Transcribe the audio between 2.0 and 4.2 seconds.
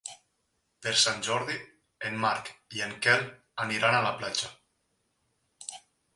en Marc i en Quel aniran a la